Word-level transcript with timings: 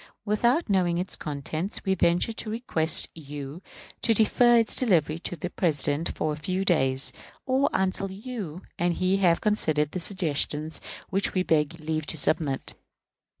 Without 0.25 0.67
knowing 0.67 0.97
its 0.97 1.15
contents, 1.15 1.85
we 1.85 1.93
venture 1.93 2.33
to 2.33 2.49
request 2.49 3.07
you 3.13 3.61
to 4.01 4.15
defer 4.15 4.57
its 4.57 4.73
delivery 4.75 5.19
to 5.19 5.35
the 5.35 5.51
President 5.51 6.17
for 6.17 6.33
a 6.33 6.37
few 6.37 6.65
days, 6.65 7.13
or 7.45 7.69
until 7.71 8.09
you 8.09 8.63
and 8.79 8.95
he 8.95 9.17
have 9.17 9.41
considered 9.41 9.91
the 9.91 9.99
suggestions 9.99 10.81
which 11.11 11.35
we 11.35 11.43
beg 11.43 11.79
leave 11.79 12.07
to 12.07 12.17
submit. 12.17 12.73